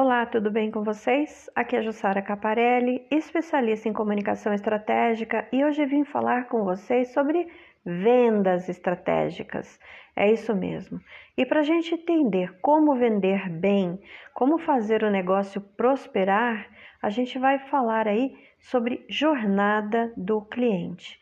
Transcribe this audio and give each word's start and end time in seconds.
Olá, 0.00 0.24
tudo 0.24 0.48
bem 0.48 0.70
com 0.70 0.84
vocês? 0.84 1.50
Aqui 1.56 1.74
é 1.74 1.82
Jussara 1.82 2.22
Caparelli, 2.22 3.04
especialista 3.10 3.88
em 3.88 3.92
comunicação 3.92 4.54
estratégica, 4.54 5.48
e 5.50 5.64
hoje 5.64 5.84
vim 5.86 6.04
falar 6.04 6.46
com 6.46 6.62
vocês 6.62 7.12
sobre 7.12 7.48
vendas 7.84 8.68
estratégicas. 8.68 9.76
É 10.14 10.30
isso 10.30 10.54
mesmo. 10.54 11.00
E 11.36 11.44
para 11.44 11.58
a 11.58 11.64
gente 11.64 11.96
entender 11.96 12.60
como 12.60 12.94
vender 12.94 13.48
bem, 13.48 14.00
como 14.32 14.56
fazer 14.56 15.02
o 15.02 15.10
negócio 15.10 15.60
prosperar, 15.60 16.68
a 17.02 17.10
gente 17.10 17.36
vai 17.36 17.58
falar 17.58 18.06
aí 18.06 18.36
sobre 18.60 19.04
jornada 19.08 20.12
do 20.16 20.42
cliente. 20.42 21.20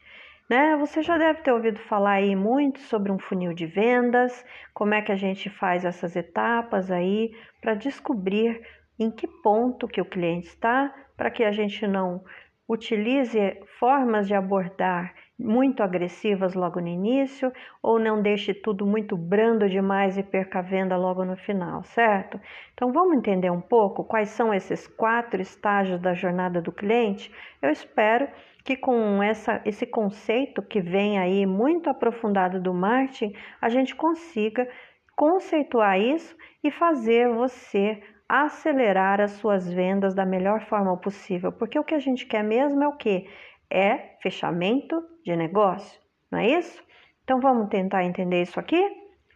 Né? 0.49 0.77
Você 0.77 1.03
já 1.03 1.19
deve 1.19 1.43
ter 1.43 1.53
ouvido 1.53 1.81
falar 1.81 2.13
aí 2.13 2.37
muito 2.37 2.79
sobre 2.81 3.11
um 3.11 3.19
funil 3.19 3.53
de 3.53 3.67
vendas, 3.67 4.45
como 4.73 4.95
é 4.95 5.03
que 5.03 5.11
a 5.11 5.17
gente 5.17 5.51
faz 5.51 5.85
essas 5.85 6.15
etapas 6.15 6.91
aí 6.91 7.33
para 7.61 7.75
descobrir 7.75 8.61
em 8.99 9.11
que 9.11 9.27
ponto 9.27 9.89
que 9.89 10.01
o 10.01 10.05
cliente 10.05 10.47
está, 10.47 10.95
para 11.17 11.31
que 11.31 11.43
a 11.43 11.51
gente 11.51 11.87
não 11.87 12.23
utilize 12.69 13.39
formas 13.79 14.27
de 14.27 14.35
abordar 14.35 15.13
muito 15.39 15.83
agressivas 15.83 16.55
logo 16.55 16.81
no 16.81 16.89
início 16.89 17.53
ou 17.83 17.99
não 17.99 18.23
deixe 18.23 18.55
tudo 18.55 18.87
muito 18.87 19.17
brando 19.17 19.69
demais 19.69 20.17
e 20.17 20.23
perca 20.23 20.61
a 20.61 20.63
venda 20.63 20.97
logo 20.97 21.25
no 21.25 21.37
final, 21.37 21.83
certo? 21.85 22.41
Então 22.73 22.93
vamos 22.93 23.17
entender 23.17 23.51
um 23.51 23.61
pouco 23.61 24.05
quais 24.05 24.31
são 24.31 24.53
esses 24.53 24.87
quatro 24.87 25.43
estágios 25.43 26.01
da 26.01 26.15
jornada 26.15 26.61
do 26.63 26.73
cliente? 26.73 27.31
Eu 27.61 27.71
espero 27.71 28.29
que 28.65 28.77
com 28.77 29.23
essa, 29.23 29.61
esse 29.65 29.87
conceito 29.87 30.63
que 30.63 30.81
vem 30.81 31.19
aí 31.19 31.47
muito 31.47 31.89
aprofundado 31.89 32.61
do 32.61 32.75
marketing, 32.75 33.35
a 33.61 33.69
gente 33.69 33.95
consiga 33.95 34.69
conceituar 35.15 36.01
isso 36.01 36.37
e 36.65 36.71
fazer 36.71 37.29
você 37.29 38.03
acelerar 38.29 39.21
as 39.21 39.33
suas 39.33 39.73
vendas 39.73 40.15
da 40.15 40.27
melhor 40.27 40.61
forma 40.63 40.97
possível, 40.97 41.53
porque 41.53 41.79
o 41.79 41.85
que 41.85 41.95
a 41.95 42.01
gente 42.01 42.27
quer 42.27 42.43
mesmo 42.43 42.83
é 42.83 42.89
o 42.89 42.97
que? 42.97 43.29
É 43.71 44.17
fechamento 44.23 45.03
de 45.25 45.35
negócio, 45.35 46.01
não 46.31 46.39
é 46.39 46.59
isso? 46.59 46.83
Então 47.25 47.41
vamos 47.41 47.69
tentar 47.69 48.05
entender 48.05 48.43
isso 48.43 48.61
aqui? 48.61 48.81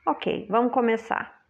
Ok, 0.07 0.47
vamos 0.49 0.73
começar. 0.73 1.41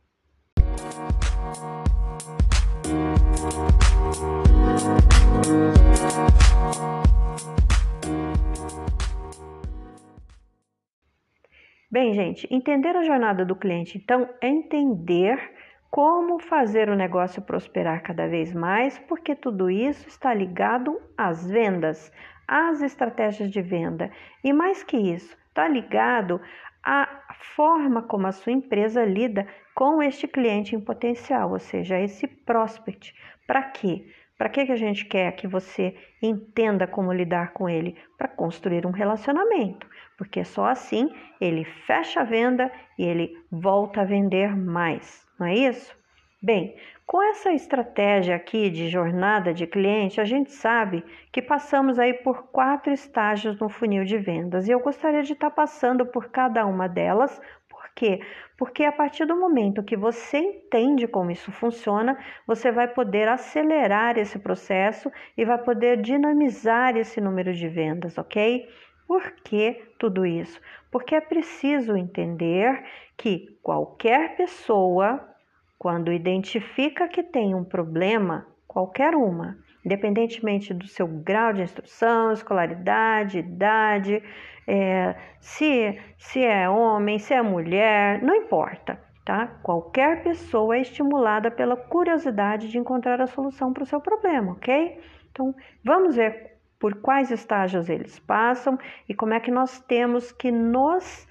Bem, 11.92 12.14
gente, 12.14 12.46
entender 12.54 12.96
a 12.96 13.02
jornada 13.02 13.44
do 13.44 13.56
cliente, 13.56 13.98
então, 13.98 14.28
é 14.40 14.48
entender 14.48 15.38
como 15.90 16.38
fazer 16.38 16.88
o 16.88 16.94
negócio 16.94 17.42
prosperar 17.42 18.02
cada 18.02 18.28
vez 18.28 18.54
mais, 18.54 18.98
porque 19.00 19.34
tudo 19.34 19.68
isso 19.68 20.06
está 20.06 20.32
ligado 20.32 21.00
às 21.18 21.50
vendas, 21.50 22.12
às 22.50 22.82
estratégias 22.82 23.48
de 23.48 23.62
venda. 23.62 24.10
E 24.42 24.52
mais 24.52 24.82
que 24.82 24.96
isso, 24.96 25.38
está 25.48 25.68
ligado 25.68 26.40
à 26.82 27.08
forma 27.54 28.02
como 28.02 28.26
a 28.26 28.32
sua 28.32 28.52
empresa 28.52 29.04
lida 29.04 29.46
com 29.72 30.02
este 30.02 30.26
cliente 30.26 30.74
em 30.74 30.80
potencial, 30.80 31.52
ou 31.52 31.60
seja, 31.60 32.00
esse 32.00 32.26
prospect. 32.26 33.14
Para 33.46 33.62
quê? 33.62 34.12
Para 34.36 34.48
que, 34.48 34.66
que 34.66 34.72
a 34.72 34.76
gente 34.76 35.04
quer 35.04 35.30
que 35.32 35.46
você 35.46 35.94
entenda 36.20 36.86
como 36.86 37.12
lidar 37.12 37.52
com 37.52 37.68
ele? 37.68 37.96
Para 38.18 38.26
construir 38.26 38.84
um 38.84 38.90
relacionamento, 38.90 39.86
porque 40.18 40.42
só 40.42 40.64
assim 40.64 41.08
ele 41.40 41.64
fecha 41.64 42.22
a 42.22 42.24
venda 42.24 42.72
e 42.98 43.04
ele 43.04 43.32
volta 43.50 44.00
a 44.00 44.04
vender 44.04 44.56
mais, 44.56 45.24
não 45.38 45.46
é 45.46 45.54
isso? 45.54 45.99
Bem, 46.42 46.74
com 47.06 47.22
essa 47.22 47.52
estratégia 47.52 48.34
aqui 48.34 48.70
de 48.70 48.88
jornada 48.88 49.52
de 49.52 49.66
cliente, 49.66 50.20
a 50.20 50.24
gente 50.24 50.52
sabe 50.52 51.04
que 51.30 51.42
passamos 51.42 51.98
aí 51.98 52.14
por 52.14 52.44
quatro 52.44 52.92
estágios 52.92 53.58
no 53.60 53.68
funil 53.68 54.04
de 54.04 54.16
vendas 54.16 54.66
e 54.66 54.70
eu 54.70 54.80
gostaria 54.80 55.22
de 55.22 55.34
estar 55.34 55.50
passando 55.50 56.06
por 56.06 56.30
cada 56.30 56.64
uma 56.64 56.88
delas 56.88 57.38
por 57.68 57.88
quê? 57.94 58.20
Porque 58.56 58.84
a 58.84 58.92
partir 58.92 59.26
do 59.26 59.36
momento 59.36 59.82
que 59.82 59.96
você 59.96 60.38
entende 60.38 61.06
como 61.06 61.30
isso 61.30 61.50
funciona, 61.52 62.18
você 62.46 62.70
vai 62.70 62.88
poder 62.88 63.28
acelerar 63.28 64.18
esse 64.18 64.38
processo 64.38 65.10
e 65.36 65.44
vai 65.44 65.58
poder 65.58 66.00
dinamizar 66.00 66.96
esse 66.96 67.20
número 67.20 67.52
de 67.52 67.68
vendas, 67.68 68.16
ok? 68.18 68.68
Por 69.06 69.32
que 69.44 69.82
tudo 69.98 70.24
isso? 70.24 70.60
Porque 70.90 71.14
é 71.14 71.20
preciso 71.20 71.96
entender 71.96 72.84
que 73.16 73.58
qualquer 73.62 74.36
pessoa, 74.36 75.29
quando 75.80 76.12
identifica 76.12 77.08
que 77.08 77.22
tem 77.22 77.54
um 77.54 77.64
problema, 77.64 78.46
qualquer 78.68 79.14
uma, 79.14 79.56
independentemente 79.82 80.74
do 80.74 80.86
seu 80.86 81.06
grau 81.06 81.54
de 81.54 81.62
instrução, 81.62 82.32
escolaridade, 82.32 83.38
idade, 83.38 84.22
é, 84.68 85.16
se, 85.40 85.98
se 86.18 86.44
é 86.44 86.68
homem, 86.68 87.18
se 87.18 87.32
é 87.32 87.40
mulher, 87.40 88.22
não 88.22 88.34
importa, 88.34 89.00
tá? 89.24 89.46
Qualquer 89.62 90.22
pessoa 90.22 90.76
é 90.76 90.82
estimulada 90.82 91.50
pela 91.50 91.78
curiosidade 91.78 92.68
de 92.68 92.76
encontrar 92.76 93.18
a 93.22 93.26
solução 93.26 93.72
para 93.72 93.84
o 93.84 93.86
seu 93.86 94.02
problema, 94.02 94.52
ok? 94.52 95.00
Então, 95.30 95.54
vamos 95.82 96.14
ver 96.14 96.58
por 96.78 97.00
quais 97.00 97.30
estágios 97.30 97.88
eles 97.88 98.18
passam 98.18 98.78
e 99.08 99.14
como 99.14 99.32
é 99.32 99.40
que 99.40 99.50
nós 99.50 99.80
temos 99.80 100.30
que 100.30 100.52
nos 100.52 101.26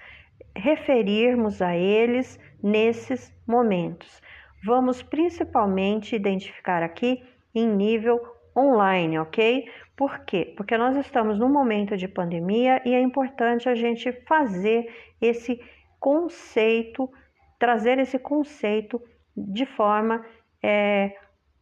referirmos 0.55 1.61
a 1.61 1.75
eles 1.75 2.39
nesses 2.63 3.31
momentos. 3.45 4.19
Vamos 4.63 5.01
principalmente 5.01 6.15
identificar 6.15 6.83
aqui 6.83 7.23
em 7.55 7.67
nível 7.67 8.19
online, 8.55 9.19
ok? 9.19 9.69
Por 9.95 10.19
quê? 10.19 10.53
Porque 10.55 10.77
nós 10.77 10.95
estamos 10.97 11.39
num 11.39 11.49
momento 11.49 11.95
de 11.95 12.07
pandemia 12.07 12.81
e 12.85 12.93
é 12.93 13.01
importante 13.01 13.69
a 13.69 13.75
gente 13.75 14.11
fazer 14.27 14.93
esse 15.21 15.61
conceito, 15.99 17.09
trazer 17.57 17.99
esse 17.99 18.19
conceito 18.19 19.01
de 19.35 19.65
forma 19.65 20.25
é, 20.61 21.15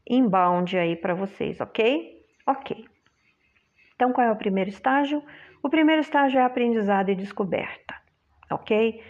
inbound 0.09 0.77
aí 0.77 0.95
para 0.95 1.13
vocês, 1.13 1.59
ok? 1.61 2.25
Ok. 2.45 2.85
Então, 3.95 4.11
qual 4.11 4.27
é 4.27 4.31
o 4.31 4.35
primeiro 4.35 4.69
estágio? 4.69 5.23
O 5.61 5.69
primeiro 5.69 6.01
estágio 6.01 6.39
é 6.39 6.43
aprendizado 6.43 7.09
e 7.09 7.15
descoberta, 7.15 7.95
ok? 8.51 9.03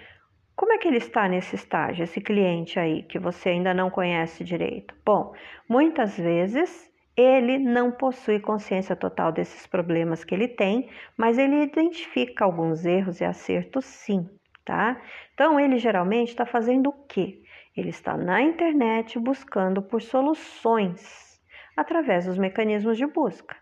Como 0.57 0.73
é 0.73 0.79
que 0.79 0.88
ele 0.88 0.97
está 0.97 1.29
nesse 1.29 1.56
estágio, 1.56 2.03
esse 2.03 2.19
cliente 2.19 2.79
aí 2.79 3.03
que 3.03 3.19
você 3.19 3.50
ainda 3.50 3.75
não 3.75 3.91
conhece 3.91 4.44
direito? 4.44 4.95
Bom, 5.06 5.31
muitas 5.69 6.18
vezes 6.18 6.91
ele 7.16 7.59
não 7.59 7.91
possui 7.91 8.40
consciência 8.40 8.96
total 8.96 9.31
desses 9.31 9.67
problemas 9.67 10.23
que 10.23 10.34
ele 10.34 10.47
tem, 10.47 10.90
mas 11.16 11.38
ele 11.38 11.62
identifica 11.62 12.44
alguns 12.44 12.85
erros 12.85 13.22
e 13.22 13.23
acertos 13.23 13.85
sim, 13.85 14.28
tá? 14.66 15.00
Então 15.35 15.59
ele 15.59 15.78
geralmente 15.78 16.29
está 16.29 16.44
fazendo 16.44 16.90
o 16.90 17.06
quê? 17.06 17.44
Ele 17.75 17.90
está 17.90 18.17
na 18.17 18.41
internet 18.41 19.19
buscando 19.19 19.84
por 19.84 20.01
soluções 20.01 21.40
através 21.75 22.25
dos 22.25 22.40
mecanismos 22.40 22.97
de 22.97 23.06
busca. 23.06 23.56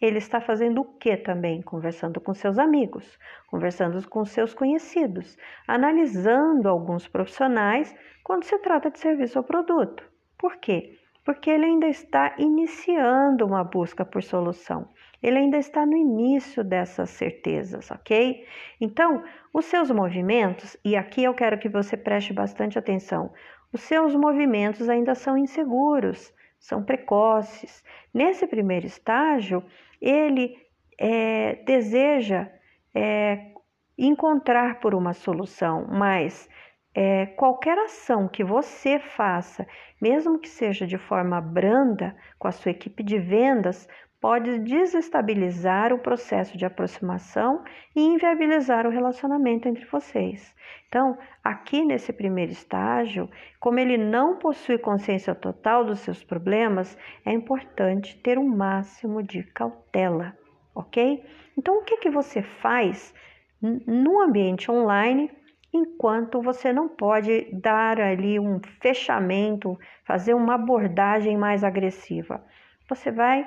Ele 0.00 0.18
está 0.18 0.40
fazendo 0.40 0.80
o 0.80 0.84
que 0.98 1.16
também? 1.16 1.60
Conversando 1.62 2.20
com 2.20 2.32
seus 2.32 2.58
amigos, 2.58 3.18
conversando 3.48 4.08
com 4.08 4.24
seus 4.24 4.54
conhecidos, 4.54 5.36
analisando 5.66 6.68
alguns 6.68 7.08
profissionais 7.08 7.94
quando 8.22 8.44
se 8.44 8.58
trata 8.58 8.90
de 8.90 8.98
serviço 8.98 9.38
ou 9.38 9.44
produto. 9.44 10.04
Por 10.38 10.56
quê? 10.56 10.98
porque 11.28 11.50
ele 11.50 11.66
ainda 11.66 11.86
está 11.86 12.34
iniciando 12.38 13.44
uma 13.44 13.62
busca 13.62 14.02
por 14.02 14.22
solução. 14.22 14.88
Ele 15.22 15.36
ainda 15.36 15.58
está 15.58 15.84
no 15.84 15.94
início 15.94 16.64
dessas 16.64 17.10
certezas, 17.10 17.90
ok? 17.90 18.46
Então, 18.80 19.22
os 19.52 19.66
seus 19.66 19.90
movimentos, 19.90 20.74
e 20.82 20.96
aqui 20.96 21.22
eu 21.22 21.34
quero 21.34 21.58
que 21.58 21.68
você 21.68 21.98
preste 21.98 22.32
bastante 22.32 22.78
atenção, 22.78 23.30
os 23.70 23.82
seus 23.82 24.14
movimentos 24.14 24.88
ainda 24.88 25.14
são 25.14 25.36
inseguros, 25.36 26.32
são 26.58 26.82
precoces. 26.82 27.84
Nesse 28.12 28.46
primeiro 28.46 28.86
estágio, 28.86 29.64
ele 30.00 30.56
é, 30.98 31.56
deseja 31.64 32.48
é, 32.94 33.52
encontrar 33.96 34.80
por 34.80 34.94
uma 34.94 35.12
solução, 35.12 35.86
mas 35.88 36.48
é, 36.94 37.26
qualquer 37.26 37.78
ação 37.78 38.28
que 38.28 38.42
você 38.42 38.98
faça, 38.98 39.66
mesmo 40.00 40.38
que 40.38 40.48
seja 40.48 40.86
de 40.86 40.98
forma 40.98 41.40
branda, 41.40 42.16
com 42.38 42.48
a 42.48 42.52
sua 42.52 42.70
equipe 42.70 43.02
de 43.02 43.18
vendas, 43.18 43.88
pode 44.20 44.58
desestabilizar 44.58 45.92
o 45.92 45.98
processo 45.98 46.58
de 46.58 46.64
aproximação 46.64 47.62
e 47.94 48.00
inviabilizar 48.00 48.86
o 48.86 48.90
relacionamento 48.90 49.68
entre 49.68 49.84
vocês. 49.84 50.54
Então, 50.88 51.16
aqui 51.44 51.84
nesse 51.84 52.12
primeiro 52.12 52.50
estágio, 52.50 53.28
como 53.60 53.78
ele 53.78 53.96
não 53.96 54.36
possui 54.36 54.78
consciência 54.78 55.34
total 55.34 55.84
dos 55.84 56.00
seus 56.00 56.24
problemas, 56.24 56.98
é 57.24 57.32
importante 57.32 58.16
ter 58.18 58.38
um 58.38 58.48
máximo 58.48 59.22
de 59.22 59.42
cautela, 59.42 60.36
ok? 60.74 61.24
Então, 61.56 61.78
o 61.78 61.84
que, 61.84 61.98
que 61.98 62.10
você 62.10 62.42
faz 62.42 63.14
no 63.60 64.20
ambiente 64.20 64.70
online 64.70 65.30
enquanto 65.72 66.40
você 66.40 66.72
não 66.72 66.88
pode 66.88 67.48
dar 67.52 68.00
ali 68.00 68.38
um 68.38 68.60
fechamento, 68.80 69.78
fazer 70.04 70.34
uma 70.34 70.54
abordagem 70.54 71.36
mais 71.36 71.62
agressiva. 71.62 72.42
Você 72.88 73.10
vai 73.10 73.46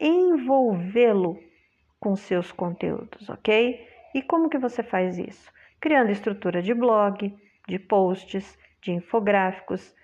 envolvê-lo 0.00 1.38
com 2.00 2.16
seus 2.16 2.50
conteúdos, 2.50 3.28
ok? 3.28 3.86
E 4.14 4.22
como 4.22 4.48
que 4.48 4.58
você 4.58 4.82
faz 4.82 5.18
isso? 5.18 5.52
Criando 5.78 6.10
estrutura 6.10 6.62
de 6.62 6.74
blog, 6.74 7.34
de 7.68 7.78
posts, 7.78 8.58
de 8.80 8.92
infográficos 8.92 9.94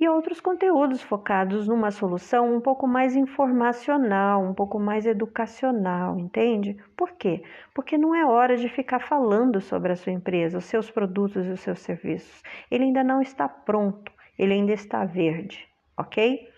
e 0.00 0.08
outros 0.08 0.40
conteúdos 0.40 1.02
focados 1.02 1.68
numa 1.68 1.90
solução 1.90 2.56
um 2.56 2.60
pouco 2.60 2.86
mais 2.86 3.14
informacional, 3.14 4.42
um 4.42 4.52
pouco 4.52 4.80
mais 4.80 5.06
educacional, 5.06 6.18
entende? 6.18 6.76
Por 6.96 7.12
quê? 7.12 7.44
Porque 7.72 7.96
não 7.96 8.14
é 8.14 8.26
hora 8.26 8.56
de 8.56 8.68
ficar 8.68 9.00
falando 9.00 9.60
sobre 9.60 9.92
a 9.92 9.96
sua 9.96 10.12
empresa, 10.12 10.58
os 10.58 10.64
seus 10.64 10.90
produtos 10.90 11.46
e 11.46 11.50
os 11.50 11.60
seus 11.60 11.78
serviços. 11.78 12.42
Ele 12.70 12.84
ainda 12.84 13.04
não 13.04 13.22
está 13.22 13.48
pronto, 13.48 14.10
ele 14.36 14.54
ainda 14.54 14.72
está 14.72 15.04
verde, 15.04 15.68
ok? 15.96 16.48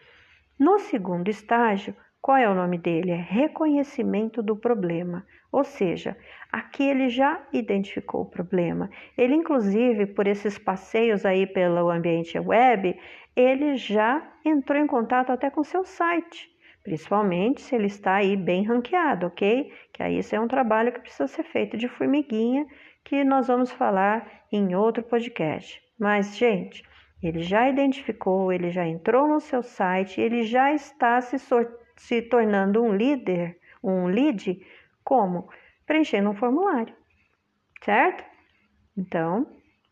No 0.59 0.79
segundo 0.79 1.29
estágio, 1.29 1.95
qual 2.27 2.39
é 2.39 2.51
o 2.51 2.57
nome 2.57 2.77
dele? 2.77 3.13
É 3.13 3.15
reconhecimento 3.15 4.43
do 4.43 4.57
problema. 4.57 5.25
Ou 5.53 5.63
seja, 5.63 6.17
aqui 6.51 6.83
ele 6.83 7.09
já 7.09 7.41
identificou 7.53 8.23
o 8.23 8.29
problema. 8.29 8.91
Ele, 9.17 9.37
inclusive, 9.37 10.07
por 10.07 10.27
esses 10.27 10.59
passeios 10.59 11.25
aí 11.25 11.47
pelo 11.47 11.89
ambiente 11.89 12.37
web, 12.37 12.99
ele 13.37 13.77
já 13.77 14.29
entrou 14.45 14.77
em 14.77 14.89
contato 14.89 15.31
até 15.31 15.51
com 15.51 15.63
seu 15.63 15.85
site, 15.85 16.51
principalmente 16.83 17.61
se 17.61 17.77
ele 17.77 17.87
está 17.87 18.17
aí 18.17 18.37
bem 18.37 18.65
ranqueado, 18.65 19.29
ok? 19.29 19.73
Que 19.93 20.03
aí 20.03 20.19
isso 20.19 20.35
é 20.35 20.41
um 20.41 20.49
trabalho 20.49 20.91
que 20.91 20.99
precisa 20.99 21.29
ser 21.29 21.45
feito 21.45 21.77
de 21.77 21.87
formiguinha, 21.87 22.67
que 23.05 23.23
nós 23.23 23.47
vamos 23.47 23.71
falar 23.71 24.29
em 24.51 24.75
outro 24.75 25.05
podcast. 25.05 25.81
Mas, 25.97 26.37
gente, 26.37 26.83
ele 27.23 27.45
já 27.45 27.69
identificou, 27.69 28.53
ele 28.53 28.71
já 28.71 28.85
entrou 28.85 29.29
no 29.29 29.39
seu 29.39 29.63
site, 29.63 30.21
ele 30.21 30.43
já 30.43 30.73
está 30.73 31.21
se 31.21 31.39
sorteando 31.39 31.86
se 31.97 32.23
tornando 32.23 32.83
um 32.83 32.95
líder, 32.95 33.59
um 33.83 34.07
lead, 34.07 34.65
como? 35.03 35.49
Preenchendo 35.87 36.31
um 36.31 36.35
formulário, 36.35 36.95
certo? 37.83 38.25
Então, 38.97 39.47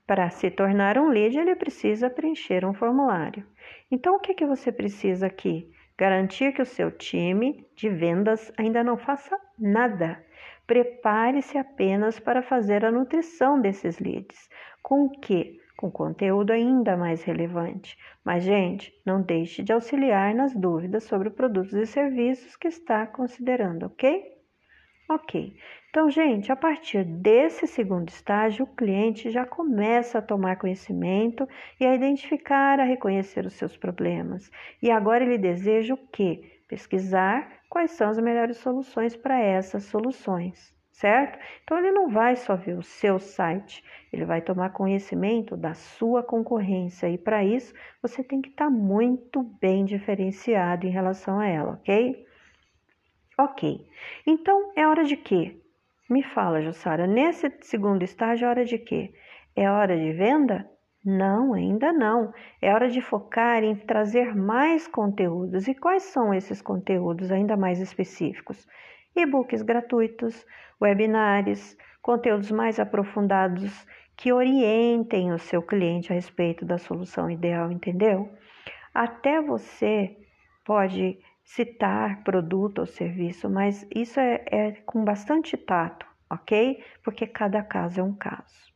para 0.07 0.29
se 0.31 0.51
tornar 0.51 0.99
um 0.99 1.09
lead, 1.09 1.39
ele 1.39 1.57
precisa 1.57 2.11
preencher 2.11 2.65
um 2.65 2.75
formulário. 2.75 3.47
Então, 3.91 4.17
o 4.17 4.21
que, 4.21 4.35
que 4.35 4.47
você 4.47 4.71
precisa 4.71 5.27
aqui? 5.27 5.71
Garantir 5.97 6.53
que 6.53 6.61
o 6.61 6.67
seu 6.67 6.91
time 6.91 7.67
de 7.77 7.89
vendas 7.89 8.53
ainda 8.59 8.83
não 8.83 8.99
faça 8.99 9.39
nada. 9.59 10.23
Prepare-se 10.67 11.57
apenas 11.57 12.19
para 12.19 12.43
fazer 12.43 12.85
a 12.85 12.91
nutrição 12.91 13.61
desses 13.61 13.99
leads. 13.99 14.49
Com 14.83 15.05
o 15.05 15.11
que? 15.11 15.61
Com 15.85 15.91
conteúdo 15.91 16.51
ainda 16.51 16.97
mais 16.97 17.23
relevante. 17.23 17.99
Mas, 18.25 18.43
gente, 18.43 18.91
não 19.05 19.21
deixe 19.21 19.63
de 19.63 19.71
auxiliar 19.71 20.35
nas 20.35 20.55
dúvidas 20.55 21.05
sobre 21.05 21.29
produtos 21.29 21.75
e 21.75 21.85
serviços 21.85 22.57
que 22.57 22.69
está 22.69 23.07
considerando, 23.07 23.85
ok? 23.85 24.25
Ok. 25.11 25.55
Então, 25.91 26.09
gente, 26.09 26.51
a 26.51 26.57
partir 26.57 27.05
desse 27.05 27.67
segundo 27.67 28.09
estágio, 28.09 28.65
o 28.65 28.75
cliente 28.75 29.31
já 29.31 29.45
começa 29.45 30.19
a 30.19 30.23
tomar 30.23 30.57
conhecimento 30.57 31.47
e 31.79 31.85
a 31.85 31.95
identificar, 31.95 32.81
a 32.81 32.85
reconhecer 32.85 33.45
os 33.45 33.53
seus 33.53 33.77
problemas. 33.77 34.51
E 34.83 34.91
agora 34.91 35.23
ele 35.23 35.37
deseja 35.37 35.93
o 35.93 35.99
quê? 35.99 36.63
Pesquisar 36.67 37.61
quais 37.69 37.91
são 37.91 38.09
as 38.09 38.19
melhores 38.19 38.57
soluções 38.57 39.15
para 39.15 39.39
essas 39.39 39.85
soluções 39.85 40.74
certo? 40.95 41.39
Então 41.63 41.77
ele 41.77 41.91
não 41.91 42.09
vai 42.09 42.37
só 42.37 42.55
ver 42.57 42.79
o 42.79 42.83
seu 42.83 43.19
site, 43.19 43.85
ele 44.13 44.25
vai 44.25 44.41
tomar 44.41 44.71
conhecimento 44.71 45.57
da 45.57 45.75
sua 45.75 46.23
concorrência 46.23 47.09
e 47.11 47.19
para 47.19 47.45
isso 47.45 47.75
você 48.01 48.23
tem 48.23 48.41
que 48.41 48.49
estar 48.49 48.67
tá 48.67 48.71
muito 48.71 49.43
bem 49.61 49.85
diferenciado 49.85 50.87
em 50.87 50.91
relação 50.91 51.41
a 51.41 51.47
ela, 51.47 51.73
ok? 51.73 52.25
Ok. 53.37 53.85
Então 54.25 54.73
é 54.77 54.87
hora 54.87 55.05
de 55.05 55.17
quê? 55.17 55.61
Me 56.09 56.23
fala, 56.23 56.63
Jussara, 56.63 57.07
nesse 57.07 57.53
segundo 57.63 58.05
estágio 58.05 58.47
é 58.47 58.49
hora 58.49 58.65
de 58.65 58.79
quê? 58.79 59.13
É 59.57 59.69
hora 59.69 59.97
de 59.97 60.13
venda? 60.13 60.71
Não, 61.05 61.53
ainda 61.55 61.93
não. 61.93 62.33
É 62.63 62.73
hora 62.73 62.89
de 62.89 63.01
focar 63.01 63.65
em 63.65 63.75
trazer 63.75 64.35
mais 64.35 64.87
conteúdos. 64.87 65.67
E 65.67 65.75
quais 65.75 66.05
são 66.05 66.33
esses 66.33 66.63
conteúdos 66.63 67.31
ainda 67.31 67.57
mais 67.57 67.81
específicos? 67.81 68.67
E-books 69.15 69.63
gratuitos, 69.63 70.45
webinários, 70.81 71.77
conteúdos 72.03 72.51
mais 72.51 72.79
aprofundados 72.79 73.87
que 74.17 74.33
orientem 74.33 75.33
o 75.33 75.39
seu 75.39 75.63
cliente 75.63 76.13
a 76.13 76.15
respeito 76.15 76.65
da 76.65 76.79
solução 76.79 77.31
ideal, 77.31 77.71
entendeu? 77.73 78.31
Até 78.93 79.41
você 79.41 80.17
pode 80.65 81.19
citar 81.45 82.23
produto 82.23 82.81
ou 82.81 82.87
serviço, 82.87 83.51
mas 83.51 83.87
isso 83.95 84.19
é, 84.19 84.45
é 84.51 84.73
com 84.87 85.05
bastante 85.05 85.57
tato, 85.57 86.07
ok? 86.31 86.83
Porque 87.03 87.27
cada 87.27 87.63
caso 87.63 88.01
é 88.01 88.03
um 88.03 88.15
caso. 88.15 88.73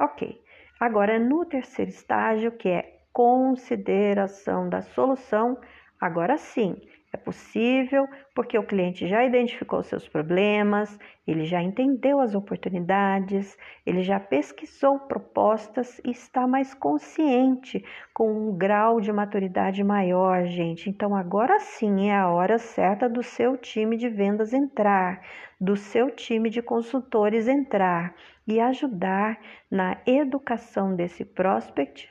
Ok. 0.00 0.40
Agora, 0.78 1.18
no 1.18 1.44
terceiro 1.44 1.90
estágio, 1.90 2.52
que 2.52 2.68
é 2.68 3.00
consideração 3.12 4.68
da 4.68 4.82
solução, 4.82 5.58
agora 6.00 6.36
sim, 6.36 6.76
é 7.16 7.16
possível 7.16 8.06
porque 8.34 8.58
o 8.58 8.62
cliente 8.62 9.08
já 9.08 9.24
identificou 9.24 9.82
seus 9.82 10.06
problemas, 10.06 10.98
ele 11.26 11.46
já 11.46 11.62
entendeu 11.62 12.20
as 12.20 12.34
oportunidades, 12.34 13.56
ele 13.86 14.02
já 14.02 14.20
pesquisou 14.20 14.98
propostas 14.98 15.98
e 16.04 16.10
está 16.10 16.46
mais 16.46 16.74
consciente, 16.74 17.82
com 18.12 18.30
um 18.30 18.56
grau 18.56 19.00
de 19.00 19.10
maturidade 19.12 19.82
maior, 19.82 20.44
gente. 20.44 20.90
Então, 20.90 21.16
agora 21.16 21.58
sim 21.58 22.10
é 22.10 22.16
a 22.16 22.28
hora 22.28 22.58
certa 22.58 23.08
do 23.08 23.22
seu 23.22 23.56
time 23.56 23.96
de 23.96 24.10
vendas 24.10 24.52
entrar, 24.52 25.22
do 25.58 25.74
seu 25.74 26.10
time 26.10 26.50
de 26.50 26.60
consultores 26.60 27.48
entrar 27.48 28.14
e 28.46 28.60
ajudar 28.60 29.38
na 29.70 29.96
educação 30.06 30.94
desse 30.94 31.24
prospect, 31.24 32.08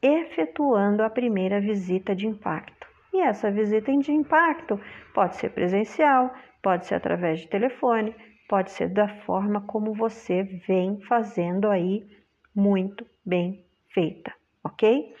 efetuando 0.00 1.02
a 1.02 1.10
primeira 1.10 1.60
visita 1.60 2.14
de 2.14 2.28
impacto. 2.28 2.87
E 3.12 3.20
essa 3.20 3.50
visita 3.50 3.90
de 3.96 4.12
impacto 4.12 4.80
pode 5.14 5.36
ser 5.36 5.50
presencial, 5.50 6.32
pode 6.62 6.86
ser 6.86 6.96
através 6.96 7.40
de 7.40 7.48
telefone, 7.48 8.14
pode 8.48 8.70
ser 8.70 8.88
da 8.88 9.08
forma 9.08 9.60
como 9.62 9.94
você 9.94 10.42
vem 10.42 11.00
fazendo 11.02 11.68
aí 11.68 12.06
muito 12.54 13.06
bem 13.24 13.64
feita, 13.88 14.34
ok? 14.64 15.14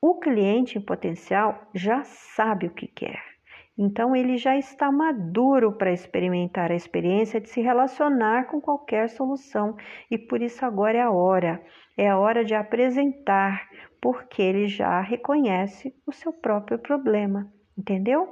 O 0.00 0.18
cliente 0.18 0.78
em 0.78 0.80
potencial 0.80 1.68
já 1.74 2.02
sabe 2.04 2.66
o 2.66 2.70
que 2.70 2.86
quer. 2.86 3.29
Então 3.82 4.14
ele 4.14 4.36
já 4.36 4.58
está 4.58 4.92
maduro 4.92 5.72
para 5.72 5.90
experimentar 5.90 6.70
a 6.70 6.74
experiência 6.74 7.40
de 7.40 7.48
se 7.48 7.62
relacionar 7.62 8.44
com 8.44 8.60
qualquer 8.60 9.08
solução 9.08 9.74
e 10.10 10.18
por 10.18 10.42
isso 10.42 10.66
agora 10.66 10.98
é 10.98 11.00
a 11.00 11.10
hora. 11.10 11.64
É 11.96 12.10
a 12.10 12.18
hora 12.18 12.44
de 12.44 12.54
apresentar 12.54 13.66
porque 13.98 14.42
ele 14.42 14.66
já 14.68 15.00
reconhece 15.00 15.94
o 16.06 16.12
seu 16.12 16.30
próprio 16.30 16.78
problema, 16.78 17.50
entendeu? 17.76 18.28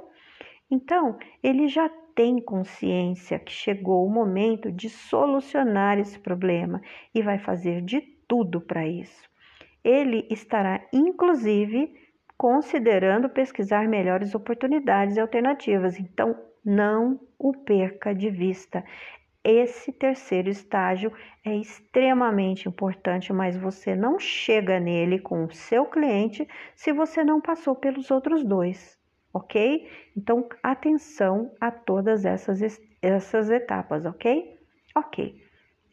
Então, 0.69 1.17
ele 1.41 1.67
já 1.67 1.89
tem 2.13 2.39
consciência 2.39 3.39
que 3.39 3.51
chegou 3.51 4.05
o 4.05 4.09
momento 4.09 4.71
de 4.71 4.87
solucionar 4.87 5.97
esse 5.97 6.19
problema 6.19 6.79
e 7.11 7.23
vai 7.23 7.39
fazer 7.39 7.81
de 7.81 8.01
tudo 8.27 8.61
para 8.61 8.87
isso. 8.87 9.27
Ele 9.83 10.27
estará, 10.29 10.87
inclusive, 10.93 11.91
considerando 12.39 13.27
pesquisar 13.27 13.85
melhores 13.85 14.33
oportunidades 14.33 15.17
e 15.17 15.19
alternativas, 15.19 15.99
então 15.99 16.39
não 16.63 17.19
o 17.37 17.51
perca 17.53 18.15
de 18.15 18.29
vista. 18.29 18.81
Esse 19.43 19.91
terceiro 19.91 20.47
estágio 20.47 21.11
é 21.45 21.53
extremamente 21.53 22.69
importante, 22.69 23.33
mas 23.33 23.57
você 23.57 23.93
não 23.93 24.17
chega 24.17 24.79
nele 24.79 25.19
com 25.19 25.43
o 25.43 25.51
seu 25.51 25.85
cliente 25.85 26.47
se 26.77 26.93
você 26.93 27.25
não 27.25 27.41
passou 27.41 27.75
pelos 27.75 28.09
outros 28.09 28.45
dois, 28.45 28.97
ok? 29.33 29.91
Então, 30.15 30.47
atenção 30.63 31.51
a 31.59 31.69
todas 31.69 32.23
essas, 32.23 32.61
essas 33.01 33.49
etapas, 33.49 34.05
ok? 34.05 34.57
Ok. 34.95 35.43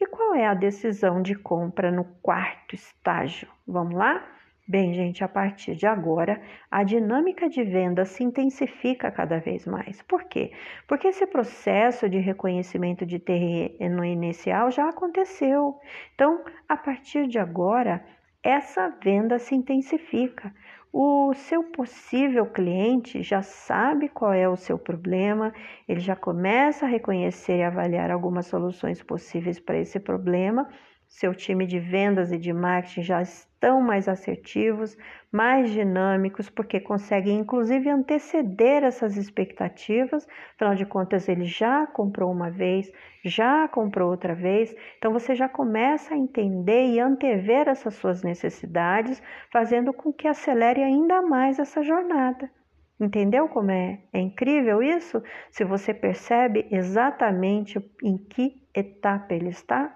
E 0.00 0.06
qual 0.06 0.36
é 0.36 0.46
a 0.46 0.54
decisão 0.54 1.20
de 1.20 1.34
compra 1.34 1.90
no 1.90 2.04
quarto 2.22 2.76
estágio? 2.76 3.48
Vamos 3.66 3.96
lá? 3.96 4.36
Bem, 4.68 4.92
gente, 4.94 5.22
a 5.22 5.28
partir 5.28 5.76
de 5.76 5.86
agora, 5.86 6.42
a 6.68 6.82
dinâmica 6.82 7.48
de 7.48 7.62
venda 7.62 8.04
se 8.04 8.24
intensifica 8.24 9.12
cada 9.12 9.38
vez 9.38 9.64
mais. 9.64 10.02
Por 10.02 10.24
quê? 10.24 10.50
Porque 10.88 11.06
esse 11.06 11.24
processo 11.24 12.08
de 12.08 12.18
reconhecimento 12.18 13.06
de 13.06 13.20
terreno 13.20 14.04
inicial 14.04 14.68
já 14.72 14.88
aconteceu. 14.88 15.78
Então, 16.14 16.44
a 16.68 16.76
partir 16.76 17.28
de 17.28 17.38
agora, 17.38 18.04
essa 18.42 18.88
venda 18.88 19.38
se 19.38 19.54
intensifica. 19.54 20.52
O 20.92 21.32
seu 21.34 21.62
possível 21.70 22.46
cliente 22.46 23.22
já 23.22 23.42
sabe 23.42 24.08
qual 24.08 24.32
é 24.32 24.48
o 24.48 24.56
seu 24.56 24.78
problema, 24.78 25.52
ele 25.86 26.00
já 26.00 26.16
começa 26.16 26.86
a 26.86 26.88
reconhecer 26.88 27.58
e 27.58 27.62
avaliar 27.62 28.10
algumas 28.10 28.46
soluções 28.46 29.00
possíveis 29.00 29.60
para 29.60 29.78
esse 29.78 30.00
problema 30.00 30.66
seu 31.08 31.34
time 31.34 31.66
de 31.66 31.78
vendas 31.78 32.32
e 32.32 32.38
de 32.38 32.52
marketing 32.52 33.02
já 33.02 33.22
estão 33.22 33.80
mais 33.80 34.08
assertivos, 34.08 34.96
mais 35.32 35.70
dinâmicos, 35.70 36.50
porque 36.50 36.78
conseguem 36.80 37.38
inclusive 37.38 37.88
anteceder 37.88 38.82
essas 38.82 39.16
expectativas. 39.16 40.26
Afinal 40.54 40.74
de 40.74 40.84
contas, 40.84 41.28
ele 41.28 41.44
já 41.44 41.86
comprou 41.86 42.30
uma 42.30 42.50
vez, 42.50 42.90
já 43.24 43.66
comprou 43.68 44.10
outra 44.10 44.34
vez, 44.34 44.74
então 44.98 45.12
você 45.12 45.34
já 45.34 45.48
começa 45.48 46.14
a 46.14 46.18
entender 46.18 46.86
e 46.86 47.00
antever 47.00 47.68
essas 47.68 47.94
suas 47.94 48.22
necessidades, 48.22 49.22
fazendo 49.50 49.92
com 49.92 50.12
que 50.12 50.28
acelere 50.28 50.82
ainda 50.82 51.22
mais 51.22 51.58
essa 51.58 51.82
jornada. 51.82 52.50
Entendeu 52.98 53.46
como 53.48 53.70
é, 53.70 54.00
é 54.12 54.20
incrível 54.20 54.82
isso? 54.82 55.22
Se 55.50 55.64
você 55.64 55.92
percebe 55.92 56.66
exatamente 56.70 57.78
em 58.02 58.16
que 58.16 58.62
etapa 58.74 59.34
ele 59.34 59.50
está? 59.50 59.94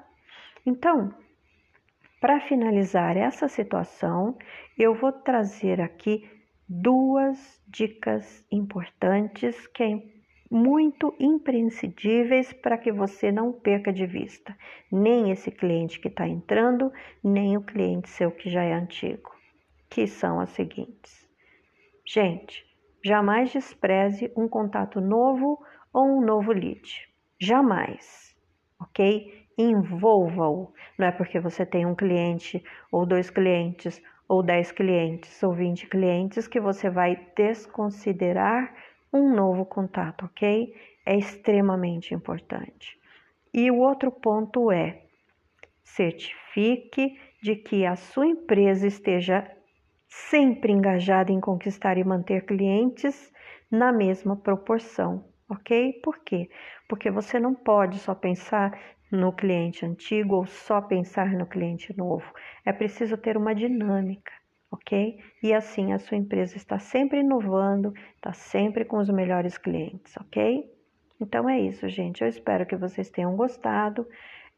Então, 0.65 1.15
para 2.21 2.41
finalizar 2.41 3.17
essa 3.17 3.49
situação, 3.49 4.37
eu 4.79 4.95
vou 4.95 5.13
trazer 5.13 5.81
aqui 5.81 6.29
duas 6.69 7.61
dicas 7.67 8.45
importantes 8.51 9.67
que 9.69 9.83
é 9.83 10.03
muito 10.51 11.15
imprescindíveis 11.19 12.53
para 12.53 12.77
que 12.77 12.91
você 12.91 13.31
não 13.31 13.53
perca 13.53 13.93
de 13.93 14.05
vista 14.05 14.57
nem 14.91 15.31
esse 15.31 15.51
cliente 15.51 16.01
que 16.01 16.09
está 16.09 16.27
entrando, 16.27 16.93
nem 17.23 17.57
o 17.57 17.63
cliente 17.63 18.09
seu 18.09 18.33
que 18.33 18.51
já 18.51 18.63
é 18.63 18.73
antigo, 18.73 19.31
que 19.89 20.07
são 20.07 20.41
as 20.41 20.51
seguintes. 20.51 21.29
Gente, 22.05 22.69
Jamais 23.03 23.51
despreze 23.51 24.31
um 24.37 24.47
contato 24.47 25.01
novo 25.01 25.59
ou 25.93 26.19
um 26.19 26.21
novo 26.21 26.53
lead. 26.53 27.09
Jamais, 27.39 28.37
ok? 28.79 29.40
Envolva-o. 29.61 30.73
Não 30.97 31.07
é 31.07 31.13
porque 31.13 31.39
você 31.39 31.67
tem 31.67 31.85
um 31.85 31.95
cliente, 31.95 32.65
ou 32.91 33.05
dois 33.05 33.29
clientes, 33.29 34.03
ou 34.27 34.43
dez 34.43 34.73
clientes, 34.73 35.43
ou 35.43 35.53
vinte 35.53 35.87
clientes 35.87 36.49
que 36.49 36.59
você 36.59 36.89
vai 36.89 37.27
desconsiderar 37.37 38.75
um 39.13 39.35
novo 39.35 39.67
contato, 39.67 40.25
ok? 40.25 40.75
É 41.05 41.15
extremamente 41.17 42.15
importante. 42.15 42.99
E 43.53 43.71
o 43.71 43.79
outro 43.79 44.11
ponto 44.11 44.73
é: 44.73 45.03
certifique 45.83 47.21
de 47.43 47.57
que 47.57 47.85
a 47.85 47.97
sua 47.97 48.27
empresa 48.27 48.87
esteja 48.87 49.47
sempre 50.09 50.73
engajada 50.73 51.33
em 51.33 51.41
conquistar 51.41 51.99
e 51.99 52.05
manter 52.05 52.47
clientes 52.47 53.31
na 53.71 53.93
mesma 53.93 54.37
proporção, 54.37 55.25
ok? 55.49 56.01
Por 56.03 56.19
quê? 56.21 56.49
Porque 56.89 57.11
você 57.11 57.39
não 57.39 57.55
pode 57.55 57.99
só 57.99 58.15
pensar 58.15 58.79
no 59.11 59.33
cliente 59.33 59.85
antigo 59.85 60.37
ou 60.37 60.47
só 60.47 60.81
pensar 60.81 61.33
no 61.33 61.47
cliente 61.47 61.97
novo. 61.97 62.33
É 62.65 62.73
preciso 62.73 63.17
ter 63.17 63.37
uma 63.37 63.55
dinâmica, 63.55 64.33
ok? 64.71 65.19
E 65.43 65.53
assim 65.53 65.93
a 65.93 65.99
sua 65.99 66.17
empresa 66.17 66.57
está 66.57 66.79
sempre 66.79 67.21
inovando, 67.21 67.93
está 68.17 68.33
sempre 68.33 68.85
com 68.85 68.99
os 68.99 69.11
melhores 69.11 69.59
clientes, 69.59 70.17
ok? 70.17 70.71
Então 71.21 71.49
é 71.49 71.61
isso, 71.61 71.89
gente. 71.89 72.23
Eu 72.23 72.29
espero 72.29 72.65
que 72.67 72.77
vocês 72.77 73.11
tenham 73.11 73.37
gostado 73.37 74.07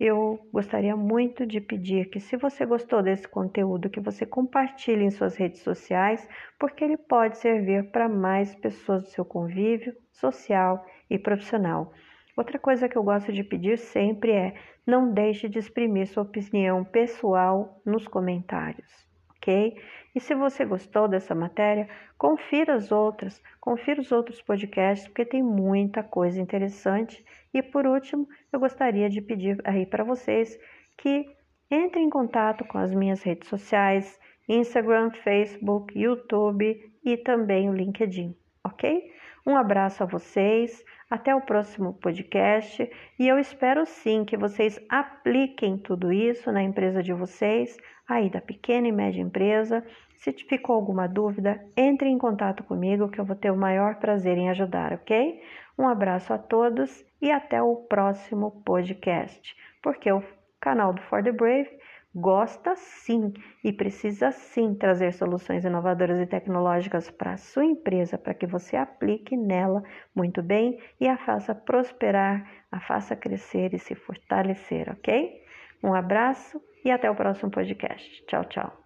eu 0.05 0.49
gostaria 0.53 0.97
muito 0.97 1.47
de 1.47 1.61
pedir 1.61 2.11
que, 2.11 2.19
se 2.19 2.37
você 2.37 2.67
gostou 2.67 3.01
desse 3.03 3.29
conteúdo, 3.29 3.89
que 3.89 4.01
você 4.01 4.27
compartilhe 4.27 5.05
em 5.05 5.11
suas 5.13 5.37
redes 5.37 5.61
sociais, 5.61 6.29
porque 6.59 6.83
ele 6.83 6.97
pode 6.97 7.39
servir 7.39 7.91
para 7.93 8.09
mais 8.09 8.53
pessoas 8.53 9.05
do 9.05 9.11
seu 9.11 9.25
convívio 9.25 9.95
social 10.11 10.85
e 11.09 11.17
profissional. 11.17 11.93
Outra 12.37 12.59
coisa 12.59 12.89
que 12.89 12.97
eu 12.97 13.03
gosto 13.03 13.33
de 13.33 13.45
pedir 13.45 13.79
sempre 13.79 14.33
é: 14.33 14.55
não 14.87 15.13
deixe 15.13 15.49
de 15.49 15.59
exprimir 15.59 16.07
sua 16.07 16.23
opinião 16.23 16.85
pessoal 16.85 17.81
nos 17.85 18.09
comentários, 18.09 18.91
ok? 19.37 19.77
E 20.15 20.21
se 20.21 20.35
você 20.35 20.65
gostou 20.65 21.09
dessa 21.09 21.35
matéria, 21.35 21.89
confira 22.17 22.75
as 22.75 22.91
outras, 22.93 23.43
confira 23.61 24.01
os 24.01 24.13
outros 24.13 24.41
podcasts, 24.41 25.07
porque 25.09 25.25
tem 25.25 25.43
muita 25.43 26.03
coisa 26.03 26.41
interessante 26.41 27.25
e 27.53 27.63
por 27.63 27.87
último, 27.87 28.27
eu 28.51 28.59
gostaria 28.59 29.11
de 29.11 29.21
pedir 29.21 29.61
aí 29.65 29.85
para 29.85 30.05
vocês 30.05 30.59
que 30.97 31.27
entrem 31.71 32.07
em 32.07 32.11
contato 32.11 32.65
com 32.65 32.79
as 32.79 32.95
minhas 32.95 33.23
redes 33.23 33.49
sociais, 33.49 34.19
Instagram, 34.49 35.11
Facebook, 35.11 35.99
YouTube 35.99 36.93
e 37.05 37.17
também 37.19 37.69
o 37.69 37.75
LinkedIn, 37.75 38.35
ok? 38.65 39.11
Um 39.45 39.57
abraço 39.57 40.03
a 40.03 40.07
vocês, 40.07 40.85
até 41.11 41.35
o 41.35 41.41
próximo 41.41 41.95
podcast 41.95 42.89
e 43.19 43.29
eu 43.29 43.39
espero 43.39 43.85
sim 43.85 44.25
que 44.25 44.37
vocês 44.37 44.81
apliquem 44.89 45.77
tudo 45.77 46.13
isso 46.13 46.51
na 46.53 46.63
empresa 46.63 47.03
de 47.03 47.13
vocês, 47.13 47.77
aí 48.09 48.31
da 48.31 48.41
pequena 48.41 48.87
e 48.87 48.93
média 48.93 49.21
empresa. 49.21 49.85
Se 50.15 50.33
ficou 50.33 50.77
alguma 50.77 51.09
dúvida, 51.09 51.61
entre 51.77 52.09
em 52.09 52.17
contato 52.17 52.63
comigo 52.63 53.09
que 53.09 53.21
eu 53.21 53.25
vou 53.25 53.35
ter 53.35 53.51
o 53.51 53.57
maior 53.57 53.97
prazer 53.97 54.39
em 54.39 54.49
ajudar, 54.49 54.93
ok? 54.93 55.43
Um 55.77 55.89
abraço 55.89 56.33
a 56.33 56.39
todos 56.39 57.05
e 57.21 57.31
até 57.31 57.61
o 57.61 57.77
próximo 57.77 58.63
podcast, 58.65 59.57
porque 59.83 60.11
o 60.13 60.23
canal 60.61 60.93
do 60.93 61.03
For 61.03 61.23
the 61.23 61.33
Brave 61.33 61.69
gosta 62.15 62.75
sim 62.77 63.33
e 63.65 63.73
precisa 63.73 64.31
sim 64.31 64.75
trazer 64.75 65.13
soluções 65.13 65.65
inovadoras 65.65 66.21
e 66.21 66.27
tecnológicas 66.27 67.11
para 67.11 67.33
a 67.33 67.37
sua 67.37 67.65
empresa, 67.65 68.19
para 68.19 68.35
que 68.35 68.47
você 68.47 68.77
aplique 68.77 69.37
nela 69.37 69.83
muito 70.15 70.43
bem 70.43 70.79
e 71.01 71.09
a 71.09 71.17
faça 71.17 71.55
prosperar, 71.55 72.47
a 72.71 72.81
faça 72.81 73.17
crescer 73.17 73.73
e 73.75 73.79
se 73.79 73.95
fortalecer, 73.95 74.91
ok? 74.91 75.43
Um 75.83 75.95
abraço 75.95 76.61
e 76.85 76.91
até 76.91 77.11
o 77.11 77.15
próximo 77.15 77.51
podcast. 77.51 78.25
Tchau, 78.27 78.45
tchau. 78.45 78.83